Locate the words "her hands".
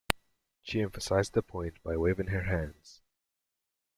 2.29-3.03